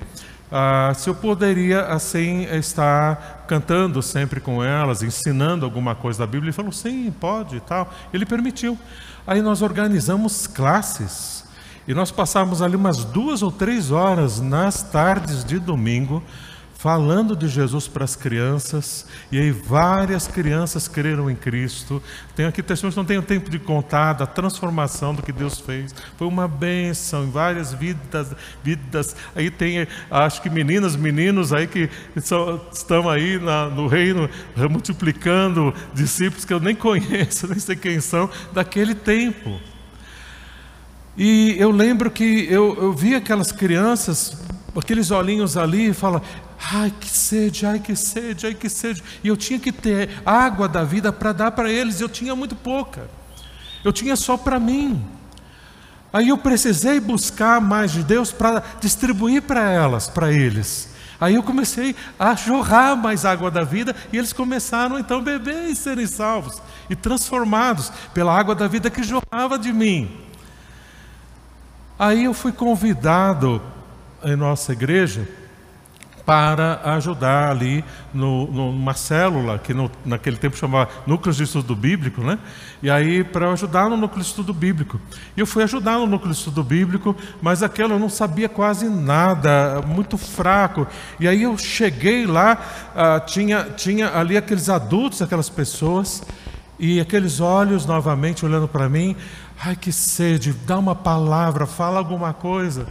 [0.56, 6.50] ah, se eu poderia assim estar cantando sempre com elas, ensinando alguma coisa da Bíblia.
[6.50, 7.92] Ele falou, sim, pode e tal.
[8.12, 8.78] Ele permitiu.
[9.26, 11.44] Aí nós organizamos classes
[11.88, 16.22] e nós passávamos ali umas duas ou três horas nas tardes de domingo
[16.84, 22.02] falando de Jesus para as crianças, e aí várias crianças creram em Cristo.
[22.36, 25.94] Tem aqui testemunhos não tenho tempo de contar da transformação do que Deus fez.
[26.18, 29.16] Foi uma bênção em várias vidas, vidas.
[29.34, 31.88] Aí tem, acho que meninas, meninos aí que
[32.20, 34.28] são, estão aí na, no reino
[34.70, 39.58] multiplicando discípulos que eu nem conheço, nem sei quem são, daquele tempo.
[41.16, 44.36] E eu lembro que eu, eu vi aquelas crianças,
[44.76, 46.20] aqueles olhinhos ali, e fala,
[46.72, 49.02] Ai que sede, ai que sede, ai que sede.
[49.22, 52.54] E eu tinha que ter água da vida para dar para eles, eu tinha muito
[52.54, 53.08] pouca.
[53.84, 55.04] Eu tinha só para mim.
[56.12, 60.94] Aí eu precisei buscar mais de Deus para distribuir para elas, para eles.
[61.20, 65.70] Aí eu comecei a jorrar mais água da vida e eles começaram então a beber
[65.70, 70.20] e serem salvos e transformados pela água da vida que jorrava de mim.
[71.98, 73.62] Aí eu fui convidado
[74.22, 75.28] em nossa igreja
[76.26, 82.22] para ajudar ali no, numa célula, que no, naquele tempo chamava Núcleos de Estudo Bíblico,
[82.22, 82.38] né?
[82.82, 84.98] E aí, para ajudar no Núcleo de Estudo Bíblico.
[85.36, 88.88] E eu fui ajudar no Núcleo de Estudo Bíblico, mas aquilo eu não sabia quase
[88.88, 90.86] nada, muito fraco.
[91.20, 92.58] E aí eu cheguei lá,
[92.96, 96.22] ah, tinha, tinha ali aqueles adultos, aquelas pessoas,
[96.78, 99.14] E aqueles olhos novamente olhando para mim,
[99.64, 102.86] ai que sede, dá uma palavra, fala alguma coisa.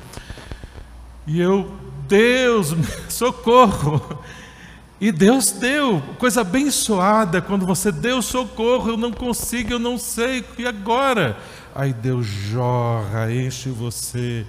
[1.26, 1.72] E eu,
[2.08, 2.76] Deus,
[3.10, 4.20] socorro.
[5.00, 10.46] E Deus deu, coisa abençoada, quando você deu socorro, eu não consigo, eu não sei,
[10.58, 11.38] e agora?
[11.76, 14.46] Aí Deus jorra, enche você,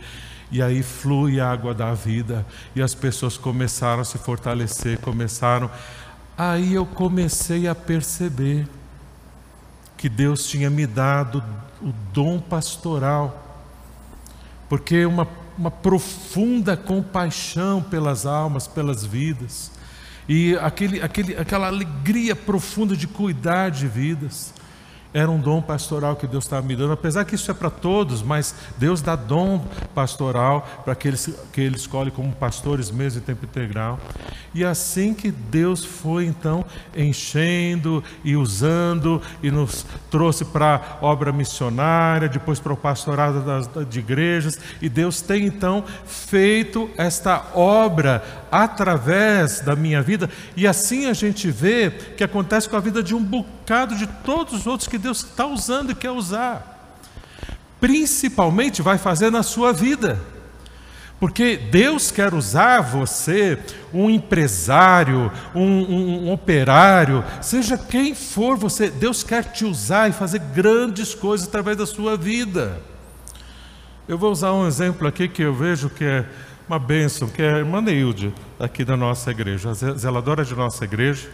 [0.53, 5.69] e aí flui a água da vida, e as pessoas começaram a se fortalecer, começaram.
[6.39, 8.69] Aí eu comecei a perceber
[9.97, 11.43] que Deus tinha me dado
[11.83, 13.65] o dom pastoral,
[14.69, 15.27] porque uma,
[15.59, 19.71] uma profunda compaixão pelas almas, pelas vidas,
[20.29, 24.54] e aquele, aquele, aquela alegria profunda de cuidar de vidas.
[25.15, 28.21] Era um dom pastoral que Deus estava me dando, apesar que isso é para todos,
[28.21, 33.45] mas Deus dá dom pastoral para aqueles que Ele escolhe como pastores mesmo em tempo
[33.45, 34.01] integral.
[34.53, 36.65] E assim que Deus foi então
[36.97, 43.71] enchendo e usando e nos trouxe para a obra missionária, depois para o pastorado das,
[43.89, 51.07] de igrejas, e Deus tem então feito esta obra através da minha vida, e assim
[51.07, 54.89] a gente vê que acontece com a vida de um bocado de todos os outros
[54.89, 56.99] que Deus está usando e quer usar.
[57.81, 60.19] Principalmente vai fazer na sua vida.
[61.19, 63.59] Porque Deus quer usar você,
[63.93, 70.13] um empresário, um, um, um, operário, seja quem for você, Deus quer te usar e
[70.13, 72.81] fazer grandes coisas através da sua vida.
[74.07, 76.27] Eu vou usar um exemplo aqui que eu vejo que é
[76.69, 80.85] uma bênção, que é a irmã Neilde, aqui da nossa igreja, a zeladora de nossa
[80.85, 81.29] igreja.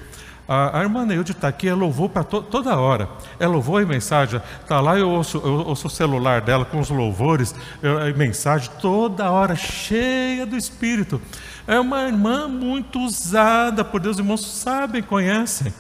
[0.49, 3.09] A, a irmã Neilde está aqui, ela louvou para to, toda hora.
[3.39, 6.91] Ela louvou a mensagem, está lá, eu ouço, eu ouço o celular dela com os
[6.91, 11.23] louvores, eu, a mensagem toda hora, cheia do Espírito.
[11.65, 15.73] É uma irmã muito usada por Deus, irmãos sabem, conhecem.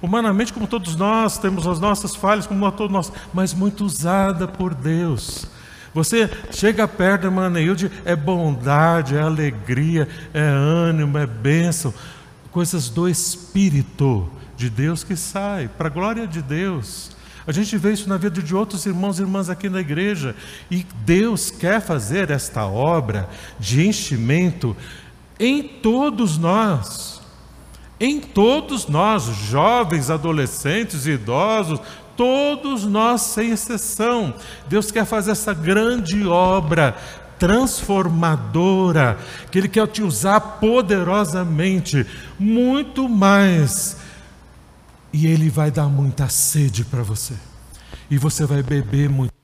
[0.00, 4.74] Humanamente, como todos nós, temos as nossas falhas, como todos nós, mas muito usada por
[4.74, 5.46] Deus.
[5.94, 11.94] Você chega perto da irmã Neilde, é bondade, é alegria, é ânimo, é bênção,
[12.50, 17.12] coisas do Espírito de Deus que sai, para a glória de Deus.
[17.46, 20.34] A gente vê isso na vida de outros irmãos e irmãs aqui na igreja,
[20.68, 23.28] e Deus quer fazer esta obra
[23.60, 24.76] de enchimento
[25.38, 27.22] em todos nós.
[28.00, 31.80] Em todos nós, jovens, adolescentes, idosos,
[32.16, 34.34] todos nós sem exceção.
[34.68, 36.96] Deus quer fazer essa grande obra
[37.38, 39.18] transformadora,
[39.50, 42.06] que Ele quer te usar poderosamente,
[42.38, 43.98] muito mais.
[45.12, 47.34] E Ele vai dar muita sede para você,
[48.10, 49.43] e você vai beber muito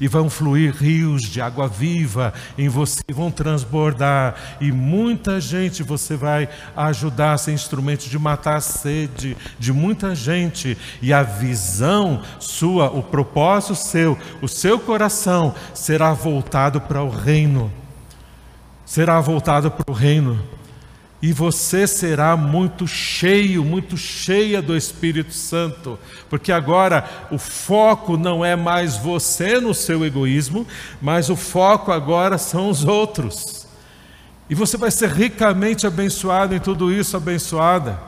[0.00, 6.16] e vão fluir rios de água viva em você, vão transbordar, e muita gente você
[6.16, 12.22] vai ajudar a ser instrumento de matar a sede de muita gente, e a visão
[12.38, 17.72] sua, o propósito seu, o seu coração será voltado para o reino.
[18.84, 20.57] Será voltado para o reino
[21.20, 25.98] e você será muito cheio, muito cheia do Espírito Santo,
[26.30, 30.66] porque agora o foco não é mais você no seu egoísmo,
[31.02, 33.66] mas o foco agora são os outros.
[34.48, 37.98] E você vai ser ricamente abençoado em tudo isso, abençoada.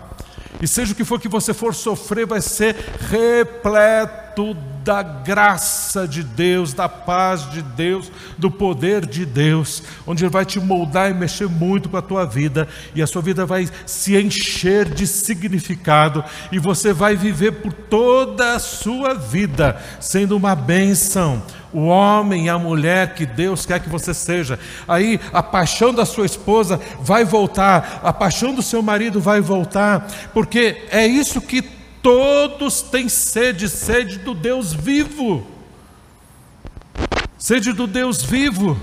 [0.63, 2.77] E seja o que for que você for sofrer, vai ser
[3.11, 10.31] repleto da graça de Deus, da paz de Deus, do poder de Deus, onde Ele
[10.31, 13.69] vai te moldar e mexer muito com a tua vida, e a sua vida vai
[13.85, 20.55] se encher de significado, e você vai viver por toda a sua vida sendo uma
[20.55, 24.59] bênção o homem e a mulher que Deus quer que você seja.
[24.89, 30.09] Aí a paixão da sua esposa vai voltar, a paixão do seu marido vai voltar,
[30.33, 31.63] porque é isso que
[32.03, 35.47] todos têm sede sede do Deus vivo.
[37.39, 38.79] Sede do Deus vivo.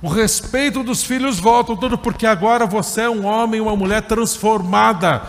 [0.00, 5.22] O respeito dos filhos volta, tudo porque agora você é um homem, uma mulher transformada,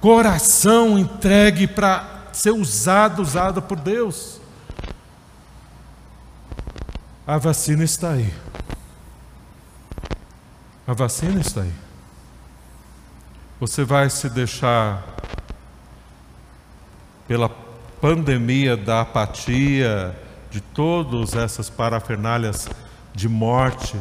[0.00, 4.40] coração entregue para ser usado, usado por Deus.
[7.26, 8.32] A vacina está aí.
[10.86, 11.74] A vacina está aí.
[13.60, 15.17] Você vai se deixar
[17.28, 17.48] pela
[18.00, 20.16] pandemia da apatia,
[20.50, 22.68] de todas essas parafernálias
[23.14, 23.96] de morte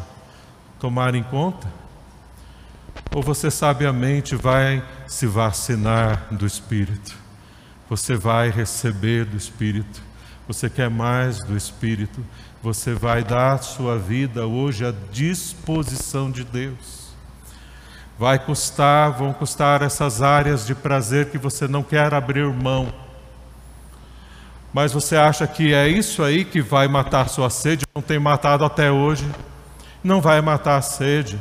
[0.80, 1.67] tomar em conta?
[3.13, 7.15] Ou você sabiamente vai se vacinar do Espírito?
[7.89, 10.01] Você vai receber do Espírito?
[10.47, 12.23] Você quer mais do Espírito?
[12.63, 17.07] Você vai dar sua vida hoje à disposição de Deus.
[18.17, 23.07] Vai custar, vão custar essas áreas de prazer que você não quer abrir mão.
[24.78, 28.63] Mas você acha que é isso aí que vai matar sua sede, não tem matado
[28.63, 29.25] até hoje,
[30.03, 31.39] não vai matar a sede.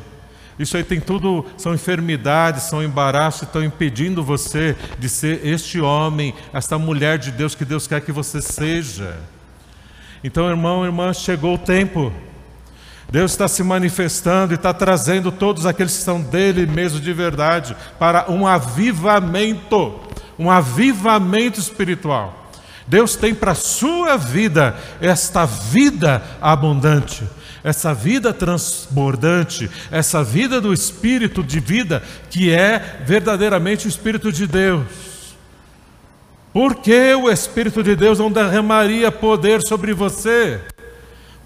[0.59, 5.79] Isso aí tem tudo, são enfermidades, são embaraços que estão impedindo você de ser este
[5.79, 9.19] homem, esta mulher de Deus que Deus quer que você seja.
[10.25, 12.11] Então, irmão, irmã, chegou o tempo.
[13.11, 17.77] Deus está se manifestando e está trazendo todos aqueles que são dele mesmo de verdade
[17.99, 20.01] para um avivamento,
[20.39, 22.46] um avivamento espiritual.
[22.87, 27.25] Deus tem para a sua vida esta vida abundante
[27.67, 34.47] essa vida transbordante, essa vida do Espírito de vida, que é verdadeiramente o Espírito de
[34.47, 34.87] Deus.
[36.53, 40.61] Por que o Espírito de Deus não derramaria poder sobre você?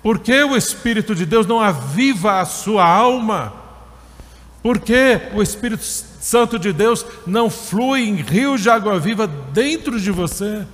[0.03, 3.55] Por que o Espírito de Deus não aviva a sua alma?
[4.62, 9.99] Por que o Espírito Santo de Deus não flui em rios de água viva dentro
[9.99, 10.66] de você?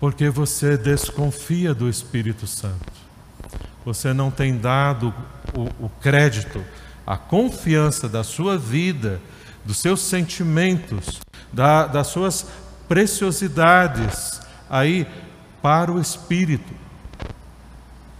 [0.00, 3.00] Porque você desconfia do Espírito Santo
[3.84, 5.12] você não tem dado
[5.54, 6.62] o, o crédito,
[7.06, 9.20] a confiança da sua vida,
[9.64, 11.20] dos seus sentimentos,
[11.52, 12.46] da, das suas
[12.88, 15.06] preciosidades aí
[15.62, 16.72] para o Espírito.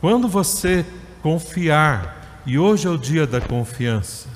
[0.01, 0.85] Quando você
[1.22, 4.28] confiar, e hoje é o dia da confiança,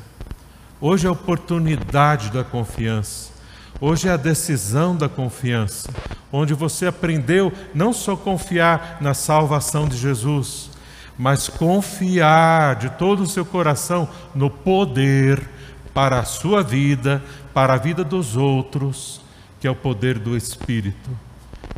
[0.80, 3.32] hoje é a oportunidade da confiança,
[3.80, 5.90] hoje é a decisão da confiança,
[6.32, 10.70] onde você aprendeu não só confiar na salvação de Jesus,
[11.16, 15.48] mas confiar de todo o seu coração no poder
[15.92, 17.22] para a sua vida,
[17.52, 19.20] para a vida dos outros,
[19.60, 21.10] que é o poder do Espírito.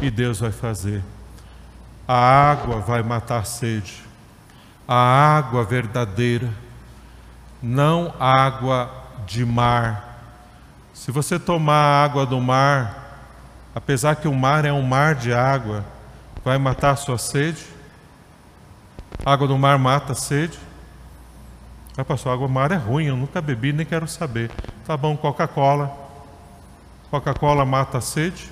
[0.01, 1.03] E Deus vai fazer.
[2.09, 2.15] A
[2.51, 4.03] água vai matar a sede,
[4.89, 6.49] a água verdadeira,
[7.63, 8.91] não água
[9.27, 10.06] de mar.
[10.97, 13.21] Se você tomar a água do mar,
[13.75, 15.85] apesar que o mar é um mar de água,
[16.43, 17.63] vai matar a sua sede?
[19.23, 20.59] Água do mar mata a sede.
[21.99, 24.51] Ah, pastor, água do mar é ruim, eu nunca bebi, nem quero saber.
[24.87, 25.95] Tá bom, Coca-Cola.
[27.11, 28.51] Coca-Cola mata a sede.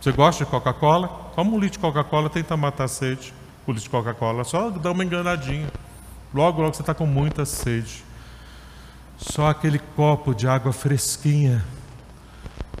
[0.00, 1.30] Você gosta de Coca-Cola?
[1.36, 3.32] Toma um litro de Coca-Cola, tenta matar a sede.
[3.64, 5.68] O litro de Coca-Cola, só dá uma enganadinha.
[6.34, 8.09] Logo, logo você está com muita sede.
[9.20, 11.62] Só aquele copo de água fresquinha,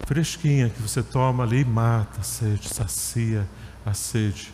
[0.06, 3.46] fresquinha que você toma ali mata a sede, sacia
[3.84, 4.50] a sede.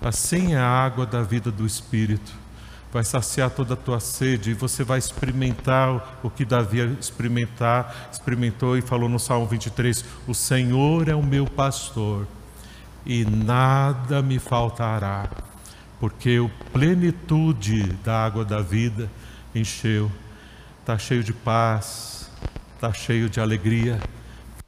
[0.00, 2.32] Assim é a água da vida do Espírito.
[2.92, 8.76] Vai saciar toda a tua sede e você vai experimentar o que Davi experimentar, experimentou
[8.76, 12.26] e falou no Salmo 23: O Senhor é o meu pastor
[13.06, 15.30] e nada me faltará,
[16.00, 19.08] porque o plenitude da água da vida
[19.54, 20.10] encheu.
[20.88, 22.30] Está cheio de paz,
[22.74, 24.00] está cheio de alegria,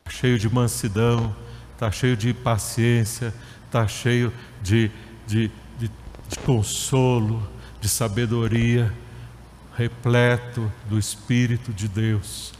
[0.01, 1.35] está cheio de mansidão,
[1.73, 3.33] está cheio de paciência,
[3.65, 4.31] está cheio
[4.63, 4.91] de
[5.27, 5.91] de, de,
[6.29, 7.43] de consolo,
[7.81, 8.93] de sabedoria,
[9.75, 12.53] repleto do Espírito de Deus.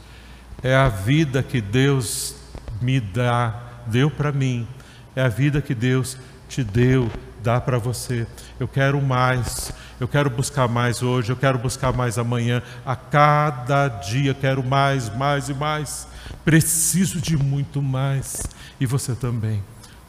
[0.63, 2.37] É a vida que Deus
[2.81, 4.67] me dá, deu para mim,
[5.15, 6.17] é a vida que Deus
[6.49, 7.11] te deu,
[7.43, 8.27] dá para você.
[8.59, 13.87] Eu quero mais, eu quero buscar mais hoje, eu quero buscar mais amanhã, a cada
[13.87, 16.07] dia quero mais, mais e mais.
[16.45, 18.43] Preciso de muito mais.
[18.79, 19.63] E você também,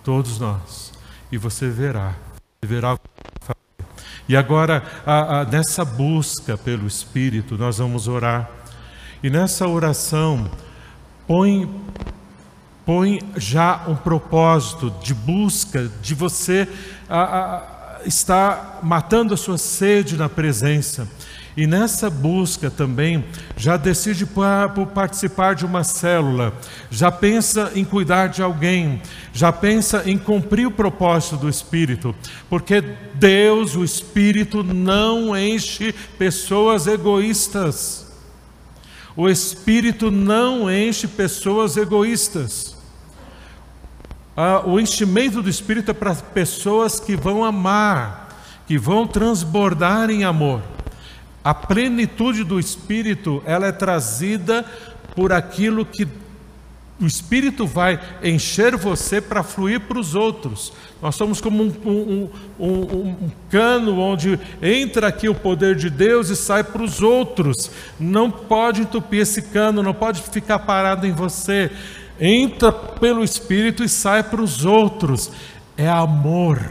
[0.04, 0.92] todos nós.
[1.30, 2.14] E você verá
[2.64, 2.96] verá
[4.28, 8.48] e agora, a, a, nessa busca pelo Espírito, nós vamos orar.
[9.22, 10.48] E nessa oração,
[11.26, 11.68] põe,
[12.86, 16.68] põe já um propósito de busca, de você
[17.20, 21.08] a, estar matando a sua sede na presença.
[21.54, 23.22] E nessa busca também,
[23.58, 26.54] já decide por participar de uma célula,
[26.90, 29.02] já pensa em cuidar de alguém,
[29.34, 32.14] já pensa em cumprir o propósito do Espírito,
[32.48, 32.82] porque
[33.14, 38.10] Deus, o Espírito, não enche pessoas egoístas.
[39.14, 42.71] O Espírito não enche pessoas egoístas.
[44.36, 48.28] Ah, o enchimento do Espírito é para pessoas que vão amar,
[48.66, 50.62] que vão transbordar em amor.
[51.44, 54.64] A plenitude do Espírito, ela é trazida
[55.14, 56.08] por aquilo que
[57.00, 60.72] o Espírito vai encher você para fluir para os outros.
[61.02, 62.30] Nós somos como um, um,
[62.60, 67.70] um, um, cano onde entra aqui o poder de Deus e sai para os outros.
[67.98, 71.72] Não pode entupir esse cano, não pode ficar parado em você.
[72.24, 75.32] Entra pelo Espírito e sai para os outros.
[75.76, 76.70] É amor.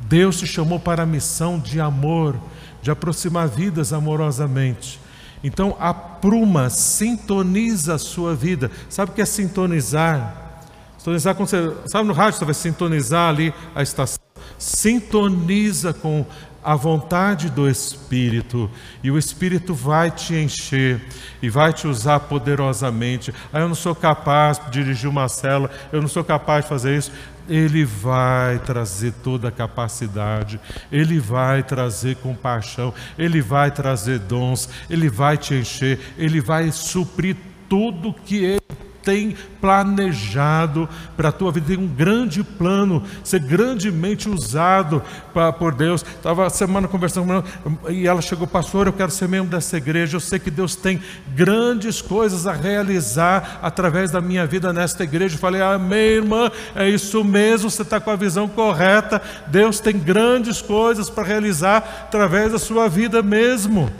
[0.00, 2.34] Deus te chamou para a missão de amor
[2.80, 4.98] de aproximar vidas amorosamente.
[5.44, 8.70] Então, apruma, sintoniza a sua vida.
[8.88, 10.62] Sabe o que é sintonizar?
[10.96, 11.70] Sintonizar com você.
[11.84, 14.22] Sabe no rádio, você vai sintonizar ali a estação.
[14.56, 16.24] Sintoniza com
[16.64, 18.70] a vontade do Espírito,
[19.02, 21.00] e o Espírito vai te encher
[21.42, 23.34] e vai te usar poderosamente.
[23.52, 26.96] Ah, eu não sou capaz de dirigir uma célula, eu não sou capaz de fazer
[26.96, 27.12] isso.
[27.48, 30.60] Ele vai trazer toda a capacidade,
[30.92, 37.36] Ele vai trazer compaixão, Ele vai trazer dons, Ele vai te encher, Ele vai suprir
[37.68, 38.60] tudo que Ele
[39.02, 45.74] tem planejado para a tua vida, tem um grande plano, ser grandemente usado pra, por
[45.74, 46.02] Deus.
[46.02, 47.44] Estava semana conversando com ela
[47.88, 51.00] e ela chegou, pastor, eu quero ser membro dessa igreja, eu sei que Deus tem
[51.34, 55.36] grandes coisas a realizar através da minha vida nesta igreja.
[55.36, 59.98] Eu falei, amém, irmã, é isso mesmo, você está com a visão correta, Deus tem
[59.98, 63.90] grandes coisas para realizar através da sua vida mesmo.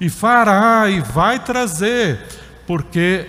[0.00, 2.20] E fará e vai trazer,
[2.66, 3.26] porque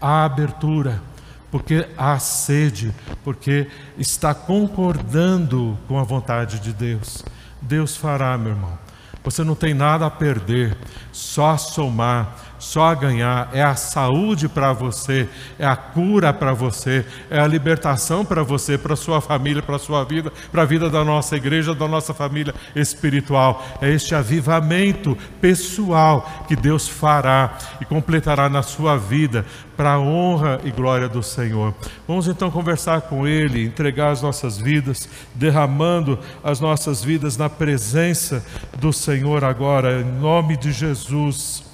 [0.00, 1.02] há abertura,
[1.50, 2.94] porque há sede,
[3.24, 7.24] porque está concordando com a vontade de Deus.
[7.60, 8.78] Deus fará, meu irmão.
[9.22, 10.76] Você não tem nada a perder,
[11.12, 16.52] só a somar só a ganhar, é a saúde para você, é a cura para
[16.52, 20.90] você, é a libertação para você, para sua família, para sua vida, para a vida
[20.90, 23.64] da nossa igreja, da nossa família espiritual.
[23.80, 29.44] É este avivamento pessoal que Deus fará e completará na sua vida
[29.74, 31.74] para a honra e glória do Senhor.
[32.06, 38.44] Vamos então conversar com Ele, entregar as nossas vidas, derramando as nossas vidas na presença
[38.78, 41.69] do Senhor agora, em nome de Jesus.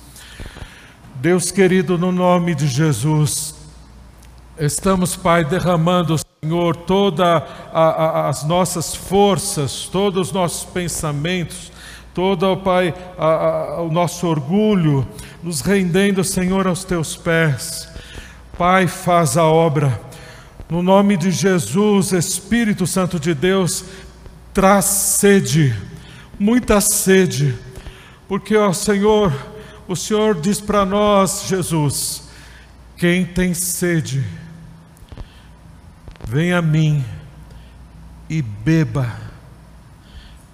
[1.20, 3.54] Deus querido, no nome de Jesus,
[4.58, 7.42] estamos, Pai, derramando, Senhor, todas
[7.72, 11.72] as nossas forças, todos os nossos pensamentos,
[12.12, 15.08] todo, Pai, a, a, o nosso orgulho,
[15.42, 17.88] nos rendendo, Senhor, aos teus pés.
[18.58, 19.98] Pai, faz a obra.
[20.68, 23.86] No nome de Jesus, Espírito Santo de Deus,
[24.52, 25.74] traz sede,
[26.38, 27.56] muita sede,
[28.28, 29.32] porque, ó Senhor,
[29.88, 32.28] o Senhor diz para nós, Jesus:
[32.96, 34.24] quem tem sede,
[36.26, 37.04] vem a mim
[38.28, 39.14] e beba.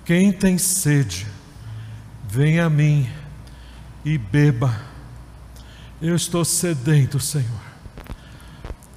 [0.05, 1.27] Quem tem sede,
[2.29, 3.09] vem a mim
[4.05, 4.75] e beba.
[6.01, 7.63] Eu estou sedento, Senhor.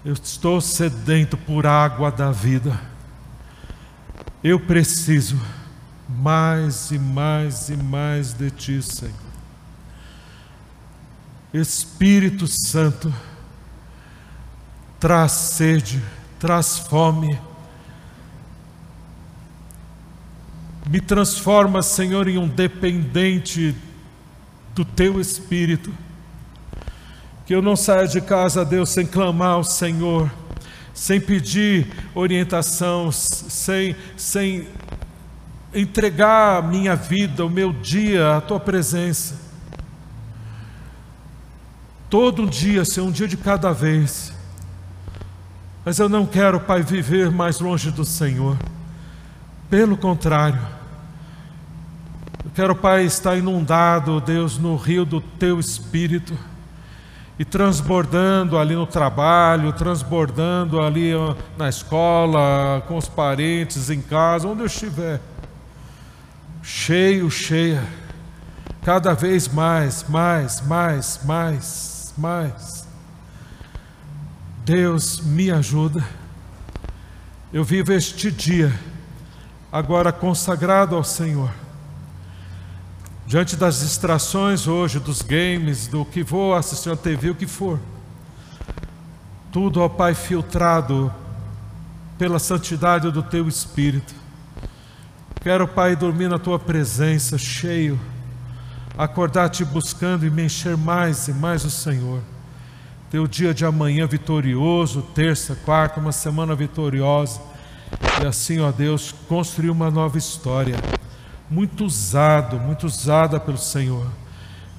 [0.04, 2.80] Eu estou sedento por água da vida.
[4.44, 5.40] Eu preciso
[6.10, 9.25] mais e mais e mais de Ti, Senhor.
[11.56, 13.14] Espírito Santo,
[14.99, 16.03] traz sede,
[16.38, 17.39] traz fome.
[20.89, 23.74] Me transforma, Senhor, em um dependente
[24.74, 25.93] do Teu Espírito.
[27.45, 30.30] Que eu não saia de casa, Deus, sem clamar ao Senhor,
[30.93, 34.68] sem pedir orientação, sem, sem
[35.74, 39.45] entregar a minha vida, o meu dia à Tua presença
[42.10, 44.34] todo dia ser um dia de cada vez.
[45.84, 48.58] Mas eu não quero, Pai, viver mais longe do Senhor.
[49.70, 50.60] Pelo contrário,
[52.43, 56.34] eu quero, Pai, estar inundado, Deus, no rio do Teu Espírito
[57.38, 61.12] e transbordando ali no trabalho, transbordando ali
[61.58, 65.22] na escola, com os parentes, em casa, onde eu estiver.
[66.64, 67.84] Cheio, cheia,
[68.84, 72.88] cada vez mais, mais, mais, mais mais.
[74.63, 76.03] Deus me ajuda.
[77.53, 78.74] Eu vivo este dia
[79.72, 81.51] agora consagrado ao Senhor.
[83.28, 87.80] Diante das distrações hoje, dos games, do que vou assistir na TV, o que for.
[89.51, 91.13] Tudo, ó Pai, filtrado
[92.18, 94.13] pela santidade do Teu Espírito.
[95.41, 97.99] Quero, Pai, dormir na Tua presença, cheio
[98.98, 102.22] acordar te buscando e me encher mais e mais o Senhor.
[103.10, 107.41] Ter o dia de amanhã vitorioso, terça, quarta, uma semana vitoriosa.
[108.22, 110.76] E assim, ó Deus, construir uma nova história.
[111.50, 114.08] Muito usado, muito usada pelo Senhor.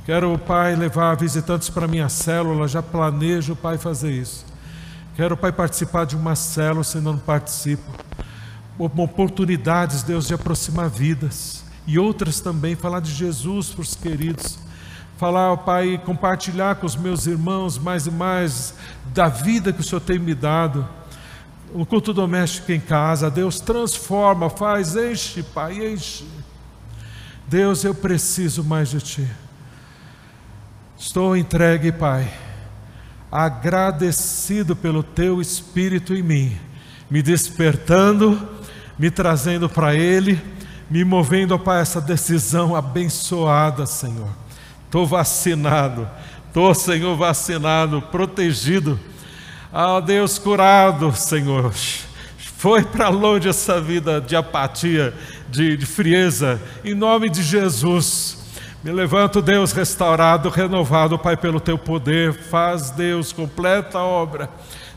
[0.04, 4.44] Quero, Pai, levar visitantes para minha célula, já planejo, Pai, fazer isso.
[5.14, 7.90] Quero, Pai, participar de uma célula, se não participo.
[8.78, 14.58] Oportunidades, Deus, de aproximar vidas e outras também, falar de Jesus para os queridos,
[15.16, 18.74] falar, ó Pai, compartilhar com os meus irmãos mais e mais
[19.14, 20.86] da vida que o Senhor tem me dado.
[21.72, 26.26] O culto doméstico em casa, Deus transforma, faz, enche, Pai, enche.
[27.46, 29.28] Deus, eu preciso mais de Ti.
[30.98, 32.32] Estou entregue, Pai,
[33.30, 36.58] agradecido pelo teu Espírito em mim,
[37.08, 38.48] me despertando,
[38.98, 40.40] me trazendo para Ele,
[40.90, 44.28] me movendo para essa decisão abençoada, Senhor.
[44.84, 46.08] Estou vacinado,
[46.46, 48.98] estou, Senhor, vacinado, protegido.
[49.72, 51.72] Ah, Deus, curado, Senhor.
[52.56, 55.12] Foi para longe essa vida de apatia,
[55.50, 58.38] de, de frieza, em nome de Jesus.
[58.82, 62.32] Me levanto, Deus, restaurado, renovado, Pai, pelo teu poder.
[62.32, 64.48] Faz, Deus, completa a obra.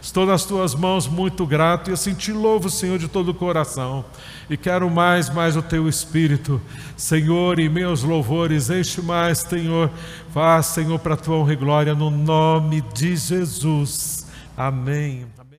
[0.01, 4.05] Estou nas tuas mãos muito grato e assim te louvo, Senhor, de todo o coração.
[4.49, 6.59] E quero mais, mais o teu espírito,
[6.97, 9.91] Senhor, e meus louvores, enche mais, Senhor.
[10.33, 14.25] Faz, Senhor, para a tua honra e glória, no nome de Jesus.
[14.57, 15.38] Amém.